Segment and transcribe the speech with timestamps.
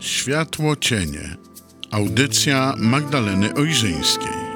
[0.00, 1.36] Światło cienie.
[1.90, 4.47] Audycja Magdaleny Ojrzyńskiej.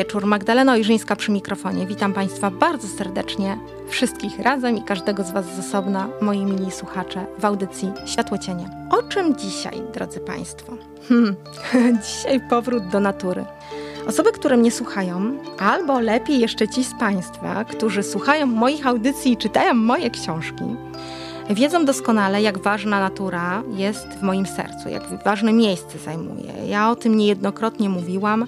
[0.00, 1.86] Wieczór, Magdalena Ojrzyńska przy mikrofonie.
[1.86, 7.26] Witam Państwa bardzo serdecznie, wszystkich razem i każdego z Was z osobna, moi mili słuchacze,
[7.38, 8.70] w audycji Światło Cienie.
[8.90, 10.72] O czym dzisiaj, drodzy Państwo?
[11.08, 11.36] Hmm,
[12.04, 13.44] dzisiaj powrót do natury.
[14.06, 19.36] Osoby, które mnie słuchają, albo lepiej jeszcze ci z Państwa, którzy słuchają moich audycji i
[19.36, 20.64] czytają moje książki,
[21.50, 26.52] wiedzą doskonale, jak ważna natura jest w moim sercu, jak ważne miejsce zajmuje.
[26.68, 28.46] Ja o tym niejednokrotnie mówiłam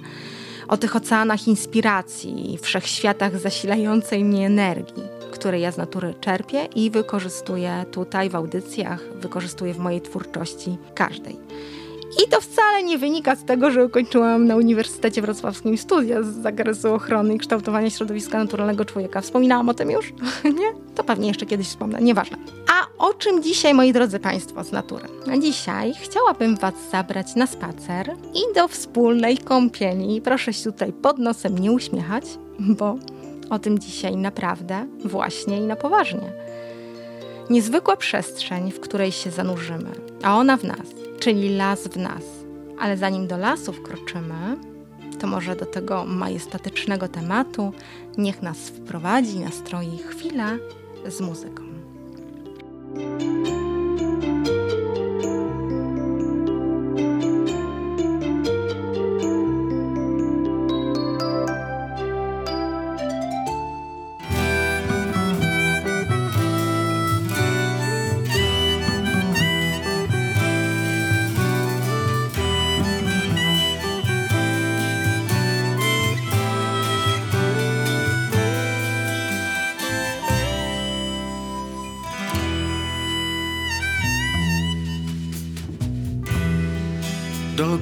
[0.73, 7.85] o tych oceanach inspiracji, wszechświatach zasilającej mnie energii, które ja z natury czerpię i wykorzystuję
[7.91, 11.37] tutaj w audycjach, wykorzystuję w mojej twórczości każdej.
[12.25, 16.93] I to wcale nie wynika z tego, że ukończyłam na Uniwersytecie Wrocławskim studia z zakresu
[16.93, 19.21] ochrony i kształtowania środowiska naturalnego człowieka.
[19.21, 20.13] Wspominałam o tym już?
[20.59, 20.73] nie?
[20.95, 22.37] To pewnie jeszcze kiedyś wspomnę, nieważne.
[22.73, 25.05] A o czym dzisiaj, moi drodzy Państwo, z natury?
[25.33, 30.21] A dzisiaj chciałabym Was zabrać na spacer i do wspólnej kąpieli.
[30.21, 32.23] Proszę się tutaj pod nosem nie uśmiechać,
[32.59, 32.95] bo
[33.49, 36.52] o tym dzisiaj naprawdę, właśnie i na poważnie.
[37.49, 39.91] Niezwykła przestrzeń, w której się zanurzymy,
[40.23, 40.87] a ona w nas,
[41.19, 42.23] czyli las w nas.
[42.79, 44.57] Ale zanim do lasu wkroczymy,
[45.19, 47.73] to może do tego majestatycznego tematu
[48.17, 50.51] niech nas wprowadzi, nastroi chwila
[51.07, 51.63] z muzyką.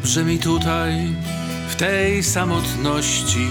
[0.01, 1.13] Dobrze mi tutaj,
[1.69, 3.47] w tej samotności.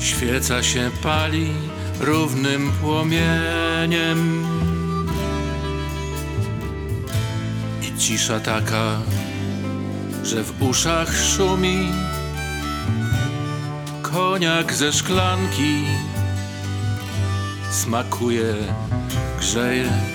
[0.00, 1.52] Świeca się pali
[2.00, 4.46] równym płomieniem.
[7.82, 9.00] I cisza taka,
[10.22, 11.88] że w uszach szumi.
[14.02, 15.84] Koniak ze szklanki
[17.70, 18.54] smakuje,
[19.38, 20.13] grzeje.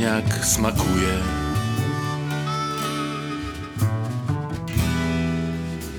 [0.00, 1.14] Koniak smakuje.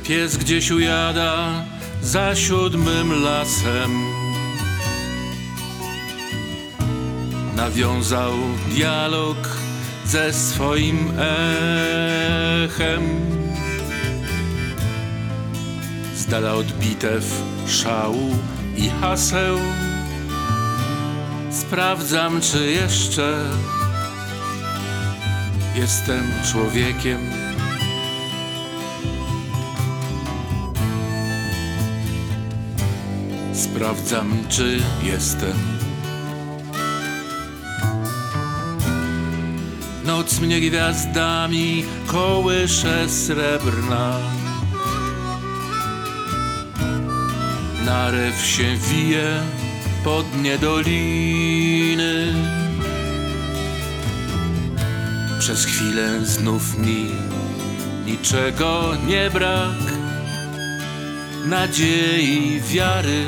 [0.03, 1.65] Pies gdzieś ujada
[2.01, 3.91] za siódmym lasem.
[7.55, 8.33] Nawiązał
[8.69, 9.37] dialog
[10.05, 11.13] ze swoim
[12.65, 13.01] echem.
[16.15, 18.35] Z dala od bitew, szału
[18.77, 19.57] i haseł.
[21.51, 23.51] Sprawdzam, czy jeszcze
[25.75, 27.19] jestem człowiekiem.
[33.53, 35.57] Sprawdzam, czy jestem.
[40.05, 44.17] Noc mnie gwiazdami kołysze srebrna.
[47.85, 49.41] Narew się wije
[50.03, 52.33] pod niedoliny.
[55.41, 57.05] Przez chwilę znów mi
[58.05, 59.77] niczego nie brak,
[61.45, 63.25] nadziei, wiary,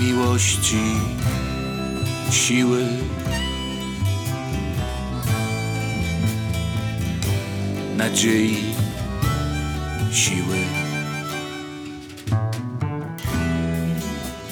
[0.00, 0.82] miłości,
[2.30, 2.84] siły.
[7.96, 8.74] Nadziei,
[10.12, 10.58] siły.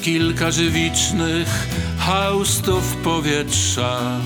[0.02, 1.68] Kilka żywicznych
[1.98, 4.20] haustów powietrza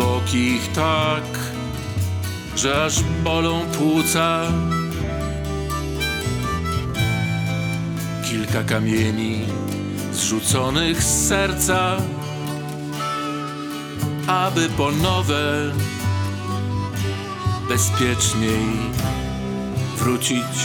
[0.00, 1.24] głębokich tak,
[2.56, 4.42] że aż bolą płuca.
[8.30, 9.42] Kilka kamieni
[10.12, 11.96] zrzuconych z serca
[14.26, 15.72] aby po nowe
[17.68, 18.66] bezpieczniej
[19.96, 20.56] wrócić.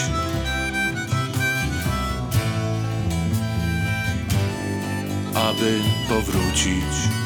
[5.35, 5.79] Aby
[6.09, 7.24] powrócić.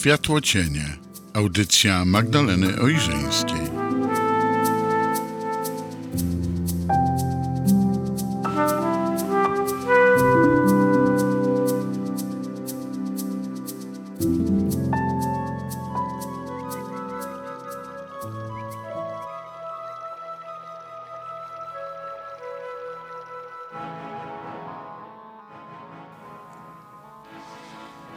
[0.00, 0.96] Światło cienie.
[1.34, 3.60] Audycja Magdaleny Ojrzeńskiej.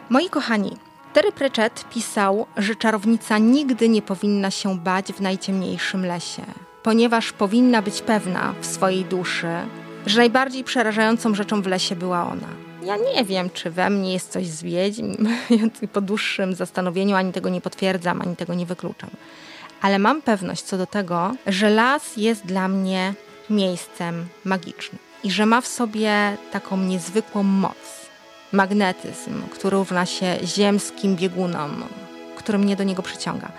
[0.10, 0.78] Moi kochani,
[1.44, 6.42] Pratchett pisał, że czarownica nigdy nie powinna się bać w najciemniejszym lesie,
[6.84, 9.48] ponieważ powinna być pewna w swojej duszy,
[10.06, 12.48] że najbardziej przerażającą rzeczą w lesie była ona.
[12.84, 15.16] Ja nie wiem, czy we mnie jest coś z wiedźm.
[15.94, 19.10] Po dłuższym zastanowieniu ani tego nie potwierdzam, ani tego nie wykluczam.
[19.82, 23.14] Ale mam pewność co do tego, że las jest dla mnie
[23.50, 28.03] miejscem magicznym i że ma w sobie taką niezwykłą moc
[28.54, 31.84] magnetyzm, który równa się ziemskim biegunom,
[32.36, 33.52] który mnie do niego przyciąga.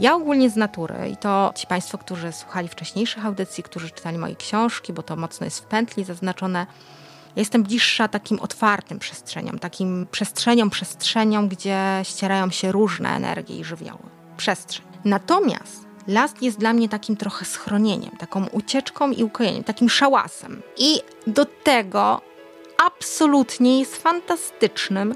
[0.00, 4.36] Ja ogólnie z natury, i to ci Państwo, którzy słuchali wcześniejszych audycji, którzy czytali moje
[4.36, 6.66] książki, bo to mocno jest w pętli zaznaczone,
[7.36, 14.02] jestem bliższa takim otwartym przestrzeniom, takim przestrzeniom, przestrzeniom, gdzie ścierają się różne energie i żywioły.
[14.36, 14.84] Przestrzeń.
[15.04, 20.62] Natomiast las jest dla mnie takim trochę schronieniem, taką ucieczką i ukojeniem, takim szałasem.
[20.78, 22.20] I do tego
[22.86, 25.14] absolutnie jest fantastycznym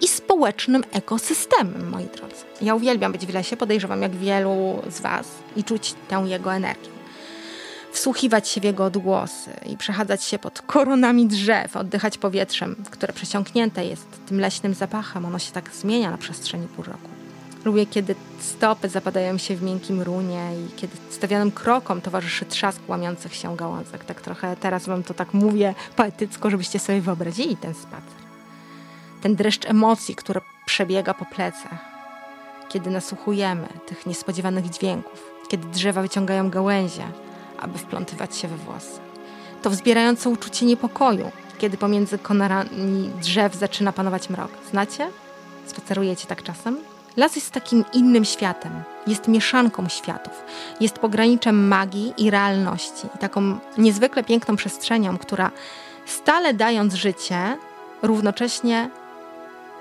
[0.00, 2.44] i społecznym ekosystemem, moi drodzy.
[2.62, 5.26] Ja uwielbiam być w lesie, podejrzewam jak wielu z Was
[5.56, 6.90] i czuć tę jego energię.
[7.92, 13.84] Wsłuchiwać się w jego odgłosy i przechadzać się pod koronami drzew, oddychać powietrzem, które przesiąknięte
[13.84, 15.24] jest tym leśnym zapachem.
[15.24, 17.11] Ono się tak zmienia na przestrzeni pół roku.
[17.64, 23.34] Lubię, kiedy stopy zapadają się w miękkim runie i kiedy stawianym krokom towarzyszy trzask łamiących
[23.34, 24.04] się gałązek.
[24.04, 28.22] Tak trochę teraz wam to tak mówię poetycko, żebyście sobie wyobrazili ten spacer.
[29.20, 31.92] Ten dreszcz emocji, który przebiega po plecach.
[32.68, 35.30] Kiedy nasłuchujemy tych niespodziewanych dźwięków.
[35.48, 37.04] Kiedy drzewa wyciągają gałęzie,
[37.58, 39.00] aby wplątywać się we włosy.
[39.62, 44.50] To wzbierające uczucie niepokoju, kiedy pomiędzy konarami drzew zaczyna panować mrok.
[44.70, 45.10] Znacie?
[45.66, 46.78] Spacerujecie tak czasem?
[47.16, 50.44] Las jest takim innym światem, jest mieszanką światów,
[50.80, 55.50] jest pograniczem magii i realności, taką niezwykle piękną przestrzenią, która
[56.06, 57.58] stale dając życie,
[58.02, 58.90] równocześnie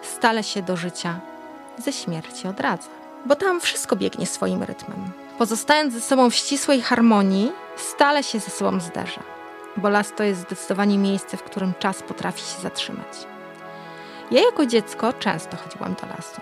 [0.01, 1.19] stale się do życia
[1.77, 2.89] ze śmierci odradza.
[3.25, 5.11] Bo tam wszystko biegnie swoim rytmem.
[5.37, 9.23] Pozostając ze sobą w ścisłej harmonii, stale się ze sobą zderza.
[9.77, 13.27] Bo las to jest zdecydowanie miejsce, w którym czas potrafi się zatrzymać.
[14.31, 16.41] Ja jako dziecko często chodziłam do lasu.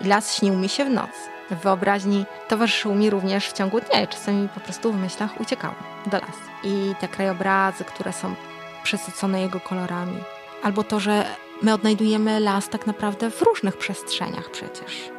[0.00, 1.38] I las śnił mi się w nocy.
[1.50, 5.76] W wyobraźni towarzyszył mi również w ciągu dnia i czasami po prostu w myślach uciekałam
[6.06, 6.48] do lasu.
[6.64, 8.34] I te krajobrazy, które są
[8.82, 10.16] przesycone jego kolorami.
[10.62, 11.24] Albo to, że
[11.62, 15.10] my odnajdujemy las tak naprawdę w różnych przestrzeniach przecież.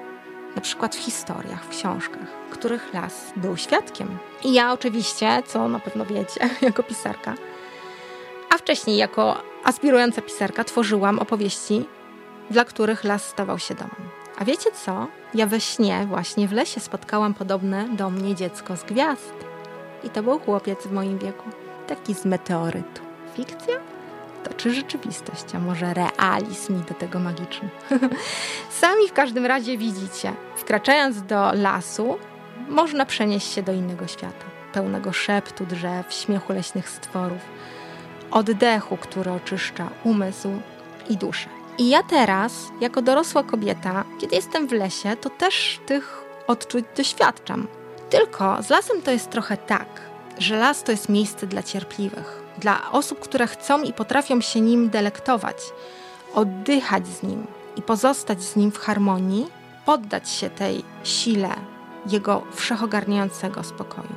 [0.55, 4.17] Na przykład w historiach, w książkach, których las był świadkiem.
[4.43, 7.33] I ja oczywiście, co na pewno wiecie, jako pisarka,
[8.49, 11.85] a wcześniej jako aspirująca pisarka tworzyłam opowieści,
[12.49, 14.18] dla których las stawał się domem.
[14.39, 15.07] A wiecie co?
[15.33, 19.33] Ja we śnie właśnie w lesie spotkałam podobne do mnie dziecko z gwiazd.
[20.03, 21.49] I to był chłopiec w moim wieku.
[21.87, 23.01] Taki z meteorytu.
[23.35, 23.75] Fikcja?
[24.43, 27.69] To czy rzeczywistość, a może realizm i do tego magiczny?
[28.81, 32.17] Sami w każdym razie widzicie, wkraczając do lasu,
[32.69, 34.45] można przenieść się do innego świata.
[34.73, 37.41] Pełnego szeptu drzew, śmiechu leśnych stworów,
[38.31, 40.49] oddechu, który oczyszcza umysł
[41.09, 41.58] i duszę.
[41.79, 47.67] I ja teraz, jako dorosła kobieta, kiedy jestem w lesie, to też tych odczuć doświadczam.
[48.09, 49.87] Tylko z lasem to jest trochę tak,
[50.37, 54.89] że las to jest miejsce dla cierpliwych, dla osób, które chcą i potrafią się nim
[54.89, 55.57] delektować,
[56.33, 59.47] oddychać z nim i pozostać z nim w harmonii,
[59.85, 61.55] poddać się tej sile
[62.07, 64.15] jego wszechogarniającego spokoju.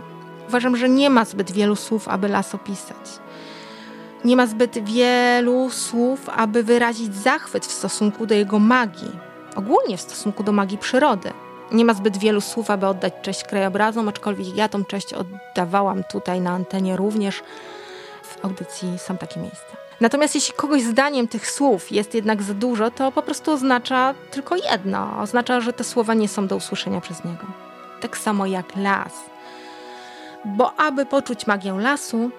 [0.48, 3.22] Uważam, że nie ma zbyt wielu słów, aby las opisać
[4.24, 9.10] nie ma zbyt wielu słów, aby wyrazić zachwyt w stosunku do jego magii,
[9.56, 11.32] ogólnie w stosunku do magii przyrody.
[11.72, 16.40] Nie ma zbyt wielu słów, aby oddać cześć krajobrazom, aczkolwiek ja tą cześć oddawałam tutaj
[16.40, 17.42] na antenie również.
[18.22, 19.76] W audycji są takie miejsca.
[20.00, 24.56] Natomiast jeśli kogoś zdaniem tych słów jest jednak za dużo, to po prostu oznacza tylko
[24.56, 25.20] jedno.
[25.20, 27.46] Oznacza, że te słowa nie są do usłyszenia przez niego.
[28.00, 29.12] Tak samo jak las.
[30.44, 32.30] Bo aby poczuć magię lasu,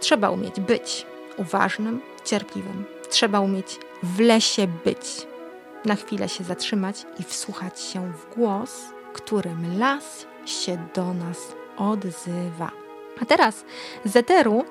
[0.00, 1.06] trzeba umieć być
[1.40, 2.84] uważnym, cierpliwym.
[3.10, 5.26] Trzeba umieć w lesie być.
[5.84, 8.82] Na chwilę się zatrzymać i wsłuchać się w głos,
[9.12, 11.38] którym las się do nas
[11.76, 12.70] odzywa.
[13.22, 13.64] A teraz
[14.04, 14.64] z eteru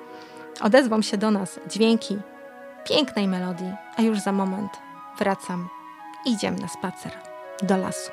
[0.60, 2.18] odezwą się do nas dźwięki
[2.88, 4.72] pięknej melodii, a już za moment
[5.18, 5.68] wracam.
[6.26, 7.12] Idziemy na spacer
[7.62, 8.10] do lasu.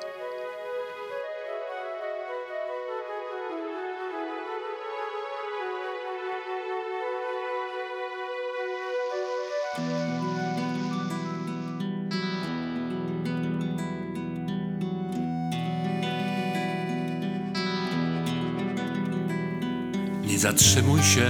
[20.52, 21.28] Zatrzymuj się,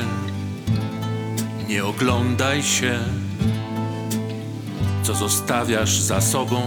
[1.68, 3.00] nie oglądaj się,
[5.04, 6.62] co zostawiasz za sobą.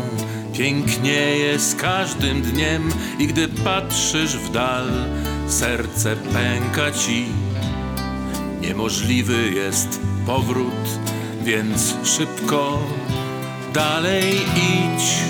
[0.52, 2.88] Pięknieje z każdym dniem
[3.18, 4.86] i gdy patrzysz w dal,
[5.48, 7.26] serce pęka ci.
[8.60, 10.98] Niemożliwy jest powrót,
[11.44, 12.78] więc szybko
[13.72, 15.29] dalej idź.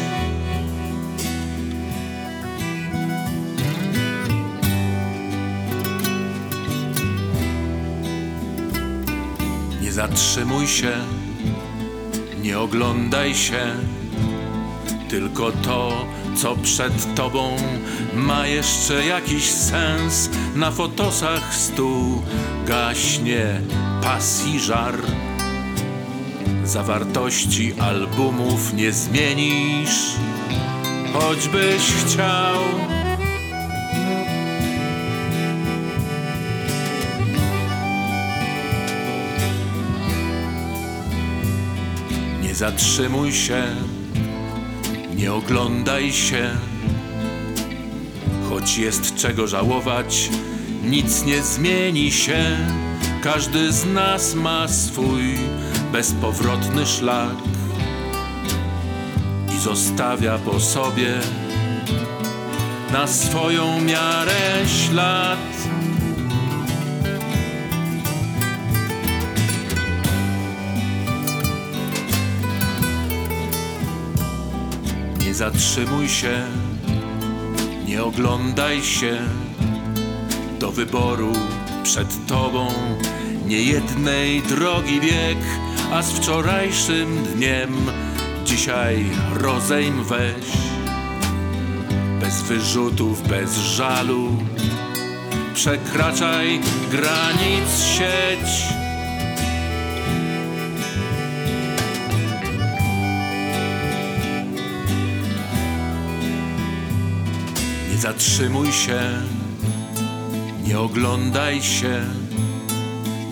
[10.01, 10.93] Zatrzymuj się,
[12.43, 13.61] nie oglądaj się,
[15.09, 17.57] tylko to, co przed tobą
[18.15, 20.31] ma jeszcze jakiś sens.
[20.57, 22.23] Na fotosach stół
[22.67, 23.61] gaśnie
[24.03, 24.95] pasji żar.
[26.65, 30.15] Zawartości albumów nie zmienisz,
[31.13, 33.00] choćbyś chciał.
[42.61, 43.63] Zatrzymuj się,
[45.17, 46.51] nie oglądaj się,
[48.49, 50.31] choć jest czego żałować,
[50.85, 52.57] nic nie zmieni się.
[53.23, 55.23] Każdy z nas ma swój
[55.93, 57.37] bezpowrotny szlak
[59.57, 61.15] i zostawia po sobie
[62.93, 65.60] na swoją miarę ślad.
[75.41, 76.47] Zatrzymuj się,
[77.87, 79.19] nie oglądaj się.
[80.59, 81.33] Do wyboru
[81.83, 82.69] przed tobą
[83.47, 85.39] niejednej drogi bieg,
[85.93, 87.71] a z wczorajszym dniem
[88.45, 90.47] dzisiaj rozejm weź.
[92.21, 94.37] Bez wyrzutów, bez żalu,
[95.55, 98.81] przekraczaj granic sieć.
[108.01, 109.01] Zatrzymuj się,
[110.65, 112.05] nie oglądaj się,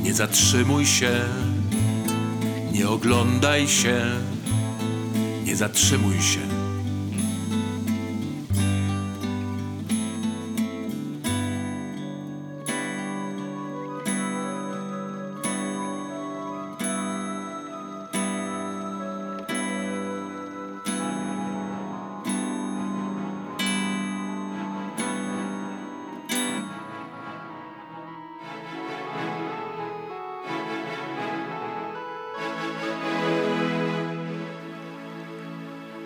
[0.02, 1.20] nie zatrzymuj się,
[2.72, 4.04] nie oglądaj się,
[5.44, 6.47] nie zatrzymuj się.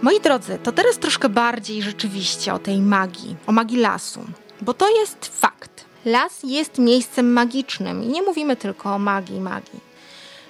[0.02, 4.24] Moi drodzy, to teraz troszkę bardziej rzeczywiście o tej magii, o magii lasu,
[4.60, 5.84] bo to jest fakt.
[6.04, 9.80] Las jest miejscem magicznym i nie mówimy tylko o magii, magii.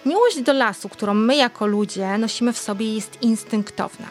[0.07, 4.07] Miłość do lasu, którą my jako ludzie nosimy w sobie, jest instynktowna.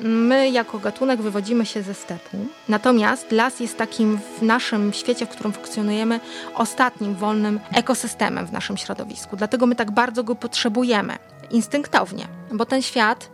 [0.00, 2.36] My jako gatunek wywodzimy się ze stepu,
[2.68, 6.20] natomiast las jest takim w naszym świecie, w którym funkcjonujemy,
[6.54, 9.36] ostatnim wolnym ekosystemem w naszym środowisku.
[9.36, 11.18] Dlatego my tak bardzo go potrzebujemy
[11.50, 13.30] instynktownie, bo ten świat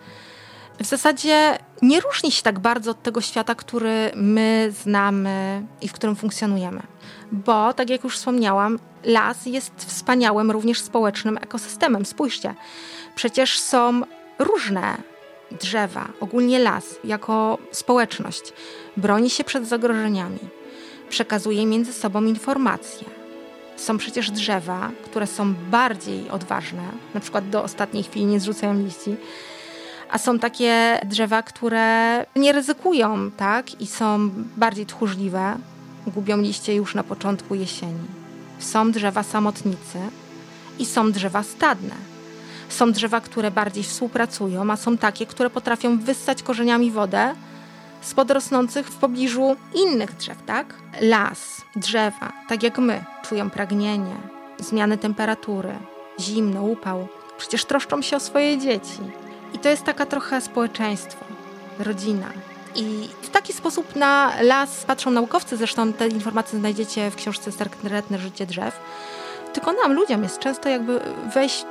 [0.83, 5.93] w zasadzie nie różni się tak bardzo od tego świata, który my znamy i w
[5.93, 6.83] którym funkcjonujemy.
[7.33, 12.07] Bo, tak jak już wspomniałam, las jest wspaniałym również społecznym ekosystemem.
[12.07, 12.55] Spójrzcie,
[13.15, 14.03] przecież są
[14.39, 14.97] różne
[15.61, 18.53] drzewa, ogólnie las jako społeczność.
[18.97, 20.39] Broni się przed zagrożeniami,
[21.09, 23.07] przekazuje między sobą informacje.
[23.77, 26.83] Są przecież drzewa, które są bardziej odważne,
[27.15, 29.17] na przykład do ostatniej chwili nie zrzucają liści,
[30.11, 33.81] A są takie drzewa, które nie ryzykują, tak?
[33.81, 35.57] I są bardziej tchórzliwe,
[36.07, 38.09] gubią liście już na początku jesieni.
[38.59, 39.99] Są drzewa samotnicy
[40.79, 41.95] i są drzewa stadne.
[42.69, 47.35] Są drzewa, które bardziej współpracują, a są takie, które potrafią wyssać korzeniami wodę
[48.01, 50.75] spod rosnących w pobliżu innych drzew, tak?
[51.01, 54.17] Las, drzewa, tak jak my, czują pragnienie,
[54.59, 55.73] zmiany temperatury,
[56.21, 57.09] zimno, upał.
[57.39, 59.01] Przecież troszczą się o swoje dzieci.
[59.55, 61.25] I to jest taka trochę społeczeństwo,
[61.79, 62.27] rodzina.
[62.75, 68.19] I w taki sposób na las patrzą naukowcy, zresztą te informacje znajdziecie w książce Sekretne
[68.19, 68.81] Życie Drzew.
[69.53, 71.01] Tylko nam, ludziom, jest często jakby
[71.35, 71.65] wejść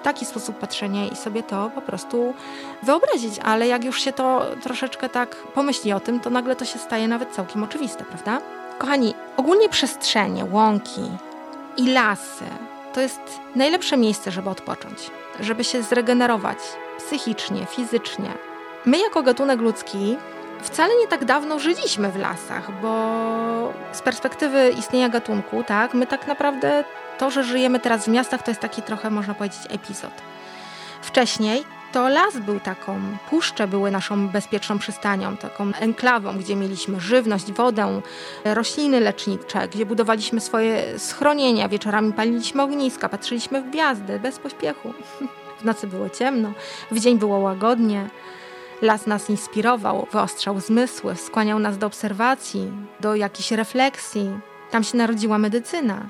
[0.00, 2.34] w taki sposób patrzenia i sobie to po prostu
[2.82, 6.78] wyobrazić, ale jak już się to troszeczkę tak pomyśli o tym, to nagle to się
[6.78, 8.40] staje nawet całkiem oczywiste, prawda?
[8.78, 11.10] Kochani, ogólnie przestrzenie, łąki
[11.76, 12.44] i lasy
[12.92, 13.20] to jest
[13.56, 16.58] najlepsze miejsce, żeby odpocząć, żeby się zregenerować
[16.98, 18.30] psychicznie, fizycznie.
[18.84, 20.16] My, jako gatunek ludzki,
[20.62, 26.26] wcale nie tak dawno żyliśmy w lasach, bo z perspektywy istnienia gatunku, tak, my tak
[26.26, 26.84] naprawdę
[27.18, 30.12] to, że żyjemy teraz w miastach, to jest taki trochę, można powiedzieć, epizod.
[31.02, 37.52] Wcześniej to las był taką, puszcze były naszą bezpieczną przystanią, taką enklawą, gdzie mieliśmy żywność,
[37.52, 38.00] wodę,
[38.44, 44.92] rośliny lecznicze, gdzie budowaliśmy swoje schronienia, wieczorami paliliśmy ogniska, patrzyliśmy w gwiazdy bez pośpiechu.
[45.60, 46.52] W nocy było ciemno,
[46.90, 48.10] w dzień było łagodnie.
[48.82, 54.30] Las nas inspirował, wyostrzał zmysły, skłaniał nas do obserwacji, do jakiejś refleksji.
[54.70, 56.06] Tam się narodziła medycyna.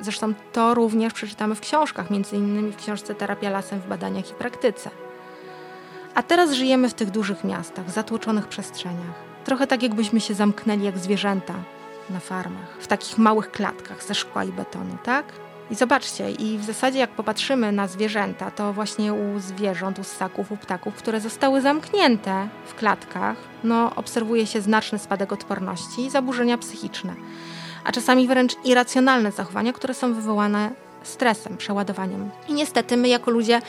[0.00, 4.34] Zresztą to również przeczytamy w książkach, między innymi w książce Terapia lasem w badaniach i
[4.34, 4.90] praktyce.
[6.14, 9.30] A teraz żyjemy w tych dużych miastach, zatłoczonych przestrzeniach.
[9.44, 11.54] Trochę tak, jakbyśmy się zamknęli jak zwierzęta
[12.10, 15.24] na farmach, w takich małych klatkach ze szkła i betonu, tak?
[15.70, 20.52] I zobaczcie, i w zasadzie jak popatrzymy na zwierzęta, to właśnie u zwierząt, u ssaków,
[20.52, 26.58] u ptaków, które zostały zamknięte w klatkach, no obserwuje się znaczny spadek odporności i zaburzenia
[26.58, 27.14] psychiczne,
[27.84, 30.70] a czasami wręcz irracjonalne zachowania, które są wywołane
[31.02, 32.30] stresem, przeładowaniem.
[32.48, 33.60] I niestety my jako ludzie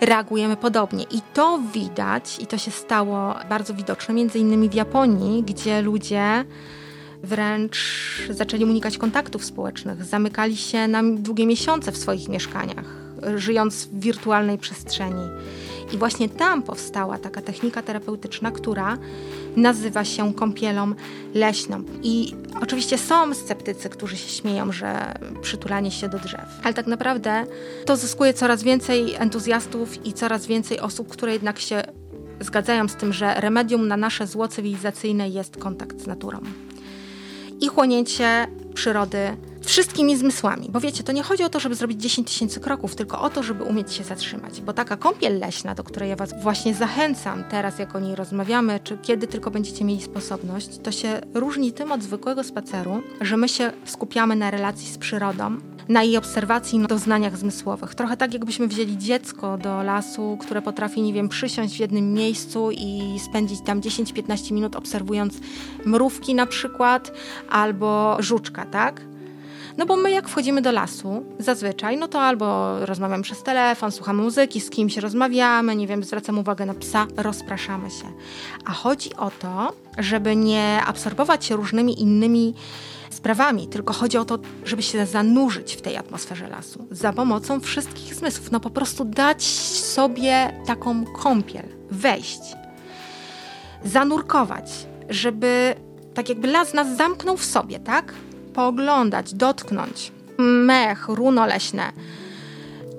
[0.00, 1.04] reagujemy podobnie.
[1.10, 6.44] I to widać, i to się stało bardzo widoczne, między innymi w Japonii, gdzie ludzie
[7.22, 7.78] wręcz
[8.30, 12.86] zaczęli unikać kontaktów społecznych, zamykali się na długie miesiące w swoich mieszkaniach,
[13.36, 15.28] żyjąc w wirtualnej przestrzeni.
[15.92, 18.98] I właśnie tam powstała taka technika terapeutyczna, która
[19.56, 20.94] nazywa się kąpielą
[21.34, 21.82] leśną.
[22.02, 27.46] I oczywiście są sceptycy, którzy się śmieją, że przytulanie się do drzew, ale tak naprawdę
[27.86, 31.82] to zyskuje coraz więcej entuzjastów i coraz więcej osób, które jednak się
[32.40, 36.40] zgadzają z tym, że remedium na nasze zło cywilizacyjne jest kontakt z naturą
[37.60, 40.68] i chłonięcie przyrody wszystkimi zmysłami.
[40.70, 43.42] Bo wiecie, to nie chodzi o to, żeby zrobić 10 tysięcy kroków, tylko o to,
[43.42, 44.60] żeby umieć się zatrzymać.
[44.60, 48.80] Bo taka kąpiel leśna, do której ja Was właśnie zachęcam teraz, jak o niej rozmawiamy,
[48.84, 53.48] czy kiedy tylko będziecie mieli sposobność, to się różni tym od zwykłego spaceru, że my
[53.48, 55.56] się skupiamy na relacji z przyrodą,
[55.88, 57.94] na jej obserwacji i doznaniach zmysłowych.
[57.94, 62.70] Trochę tak, jakbyśmy wzięli dziecko do lasu, które potrafi, nie wiem, przysiąść w jednym miejscu
[62.70, 65.34] i spędzić tam 10-15 minut obserwując
[65.84, 67.12] mrówki na przykład,
[67.50, 69.00] albo żuczka, tak?
[69.76, 74.22] No bo my jak wchodzimy do lasu, zazwyczaj, no to albo rozmawiamy przez telefon, słuchamy
[74.22, 78.12] muzyki, z kimś rozmawiamy, nie wiem, zwracamy uwagę na psa, rozpraszamy się.
[78.64, 82.54] A chodzi o to, żeby nie absorbować się różnymi innymi
[83.10, 88.14] sprawami, tylko chodzi o to, żeby się zanurzyć w tej atmosferze lasu za pomocą wszystkich
[88.14, 88.50] zmysłów.
[88.50, 92.40] No po prostu dać sobie taką kąpiel, wejść,
[93.84, 95.74] zanurkować, żeby
[96.14, 98.14] tak jakby las nas zamknął w sobie, tak?
[98.54, 100.12] Pooglądać, dotknąć.
[100.38, 101.92] Mech, runo leśne.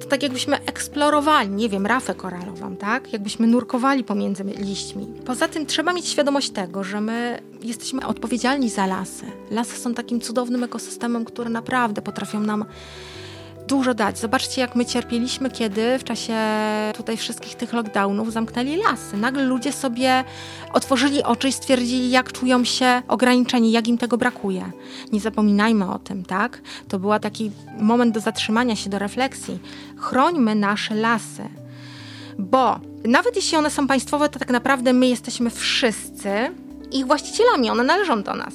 [0.01, 3.13] To tak jakbyśmy eksplorowali, nie wiem, rafę koralową, tak?
[3.13, 5.07] Jakbyśmy nurkowali pomiędzy liśćmi.
[5.25, 9.25] Poza tym trzeba mieć świadomość tego, że my jesteśmy odpowiedzialni za lasy.
[9.51, 12.65] Lasy są takim cudownym ekosystemem, który naprawdę potrafią nam
[13.67, 14.19] dużo dać.
[14.19, 16.35] Zobaczcie, jak my cierpieliśmy, kiedy w czasie
[16.97, 19.17] tutaj wszystkich tych lockdownów zamknęli lasy.
[19.17, 20.23] Nagle ludzie sobie
[20.73, 24.71] otworzyli oczy i stwierdzili, jak czują się ograniczeni, jak im tego brakuje.
[25.11, 26.61] Nie zapominajmy o tym, tak?
[26.87, 29.59] To był taki moment do zatrzymania się, do refleksji.
[29.97, 31.49] Chrońmy nasze lasy.
[32.39, 36.29] Bo nawet jeśli one są państwowe, to tak naprawdę my jesteśmy wszyscy
[36.91, 38.53] ich właścicielami, one należą do nas.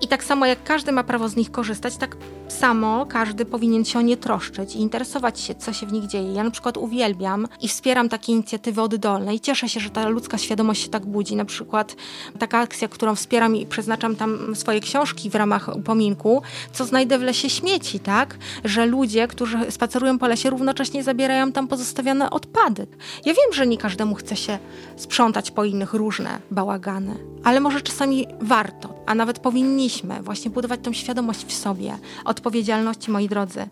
[0.00, 2.16] I tak samo jak każdy ma prawo z nich korzystać, tak
[2.52, 6.32] samo każdy powinien się o nie troszczyć i interesować się, co się w nich dzieje.
[6.32, 10.38] Ja na przykład uwielbiam i wspieram takie inicjatywy oddolne i cieszę się, że ta ludzka
[10.38, 11.36] świadomość się tak budzi.
[11.36, 11.96] Na przykład
[12.38, 17.22] taka akcja, którą wspieram i przeznaczam tam swoje książki w ramach upominku, co znajdę w
[17.22, 18.38] lesie śmieci, tak?
[18.64, 22.86] Że ludzie, którzy spacerują po lesie, równocześnie zabierają tam pozostawione odpady.
[23.24, 24.58] Ja wiem, że nie każdemu chce się
[24.96, 30.92] sprzątać po innych różne bałagany, ale może czasami warto, a nawet powinniśmy właśnie budować tą
[30.92, 31.98] świadomość w sobie,
[32.42, 33.68] odpowiedzialności, moi drodzy.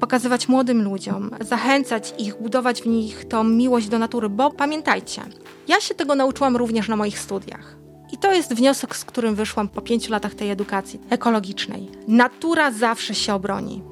[0.00, 5.22] Pokazywać młodym ludziom, zachęcać ich, budować w nich tą miłość do natury, bo pamiętajcie,
[5.68, 7.76] ja się tego nauczyłam również na moich studiach.
[8.12, 11.88] I to jest wniosek, z którym wyszłam po pięciu latach tej edukacji ekologicznej.
[12.08, 13.82] Natura zawsze się obroni.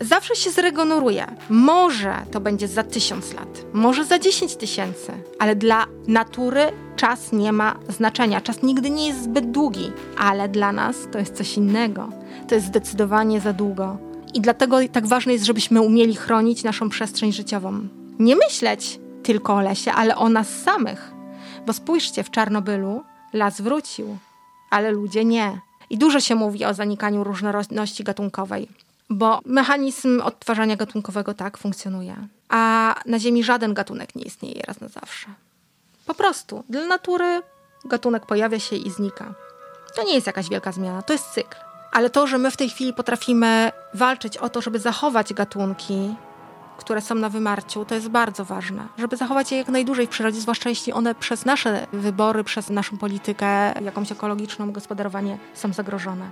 [0.00, 1.26] Zawsze się zregeneruje.
[1.50, 7.52] Może to będzie za tysiąc lat, może za dziesięć tysięcy, ale dla natury czas nie
[7.52, 8.40] ma znaczenia.
[8.40, 12.08] Czas nigdy nie jest zbyt długi, ale dla nas to jest coś innego.
[12.48, 13.98] To jest zdecydowanie za długo.
[14.34, 17.88] I dlatego tak ważne jest, żebyśmy umieli chronić naszą przestrzeń życiową.
[18.18, 21.14] Nie myśleć tylko o lesie, ale o nas samych.
[21.66, 23.02] Bo spójrzcie, w Czarnobylu
[23.32, 24.16] las wrócił,
[24.70, 25.60] ale ludzie nie.
[25.90, 28.68] I dużo się mówi o zanikaniu różnorodności gatunkowej,
[29.14, 32.16] bo mechanizm odtwarzania gatunkowego tak funkcjonuje.
[32.48, 35.26] A na Ziemi żaden gatunek nie istnieje raz na zawsze.
[36.06, 37.42] Po prostu dla natury
[37.84, 39.34] gatunek pojawia się i znika.
[39.94, 41.56] To nie jest jakaś wielka zmiana, to jest cykl.
[41.92, 46.14] Ale to, że my w tej chwili potrafimy walczyć o to, żeby zachować gatunki,
[46.76, 50.40] które są na wymarciu, to jest bardzo ważne, żeby zachować je jak najdłużej w przyrodzie,
[50.40, 56.30] zwłaszcza jeśli one przez nasze wybory, przez naszą politykę, jakąś ekologiczną, gospodarowanie są zagrożone.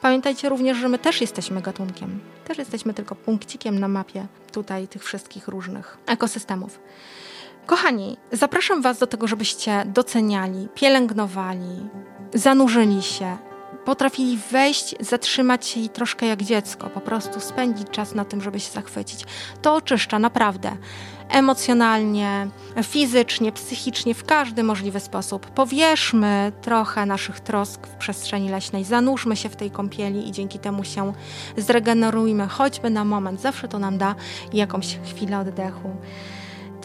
[0.00, 2.20] Pamiętajcie również, że my też jesteśmy gatunkiem.
[2.44, 6.80] Też jesteśmy tylko punkcikiem na mapie tutaj tych wszystkich różnych ekosystemów.
[7.66, 11.88] Kochani, zapraszam Was do tego, żebyście doceniali, pielęgnowali,
[12.34, 13.36] zanurzyli się,
[13.84, 18.60] potrafili wejść, zatrzymać się i troszkę jak dziecko, po prostu spędzić czas na tym, żeby
[18.60, 19.24] się zachwycić.
[19.62, 20.76] To oczyszcza naprawdę
[21.30, 22.48] emocjonalnie,
[22.82, 25.46] fizycznie, psychicznie, w każdy możliwy sposób.
[25.46, 30.84] Powierzmy trochę naszych trosk w przestrzeni leśnej, zanurzmy się w tej kąpieli i dzięki temu
[30.84, 31.12] się
[31.56, 33.40] zregenerujmy, choćby na moment.
[33.40, 34.14] Zawsze to nam da
[34.52, 35.90] jakąś chwilę oddechu.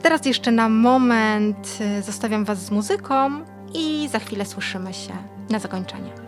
[0.01, 5.13] Teraz jeszcze na moment y, zostawiam Was z muzyką i za chwilę słyszymy się
[5.49, 6.24] na zakończenie.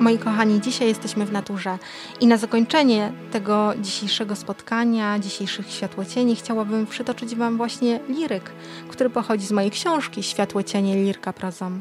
[0.00, 1.78] Moi kochani, dzisiaj jesteśmy w naturze
[2.20, 8.52] i na zakończenie tego dzisiejszego spotkania, dzisiejszych światłocieni, chciałabym przytoczyć Wam właśnie liryk,
[8.88, 11.80] który pochodzi z mojej książki Światłocienie Lirka prozą.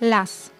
[0.00, 0.50] Las.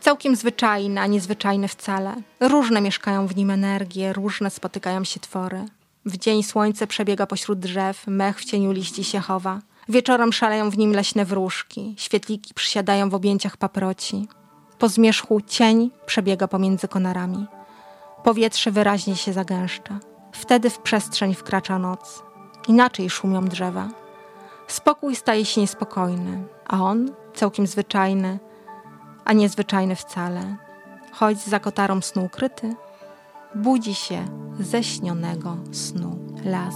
[0.00, 2.14] Całkiem zwyczajny, a niezwyczajny wcale.
[2.40, 5.64] Różne mieszkają w nim energie, różne spotykają się twory.
[6.04, 9.60] W dzień słońce przebiega pośród drzew, mech w cieniu liści się chowa.
[9.88, 14.28] Wieczorem szaleją w nim leśne wróżki, świetliki przysiadają w objęciach paproci.
[14.82, 17.46] Po zmierzchu cień przebiega pomiędzy konarami.
[18.24, 19.98] Powietrze wyraźnie się zagęszcza.
[20.32, 22.22] Wtedy w przestrzeń wkracza noc.
[22.68, 23.88] Inaczej szumią drzewa.
[24.68, 28.38] Spokój staje się niespokojny, a on całkiem zwyczajny,
[29.24, 30.56] a niezwyczajny wcale.
[31.12, 32.74] Choć za kotarą snu ukryty,
[33.54, 34.24] budzi się
[34.60, 36.74] ze śnionego snu las.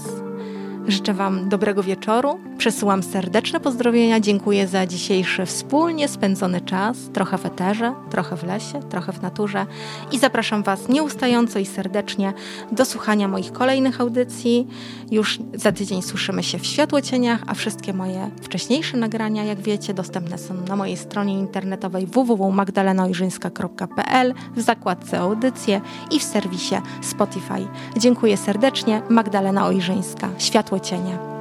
[0.86, 2.40] Życzę Wam dobrego wieczoru.
[2.66, 8.81] Przesyłam serdeczne pozdrowienia, dziękuję za dzisiejszy wspólnie spędzony czas, trochę w eterze, trochę w lesie,
[8.90, 9.66] trochę w naturze
[10.12, 12.33] i zapraszam Was nieustająco i serdecznie
[12.72, 14.66] do słuchania moich kolejnych audycji.
[15.11, 20.38] Już za tydzień słyszymy się w Światłocieniach, a wszystkie moje wcześniejsze nagrania, jak wiecie, dostępne
[20.38, 27.66] są na mojej stronie internetowej www.magdalenaojrzyńska.pl w zakładce audycje i w serwisie Spotify.
[27.96, 29.02] Dziękuję serdecznie.
[29.09, 31.36] Magdalena Ojrzyńska, Światłocienie.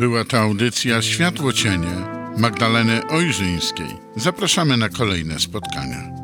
[0.00, 3.96] Była to audycja Światło Cienie Magdaleny Ojrzyńskiej.
[4.16, 6.19] Zapraszamy na kolejne spotkania.